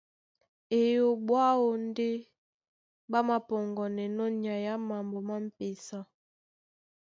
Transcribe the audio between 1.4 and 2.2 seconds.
aó ndé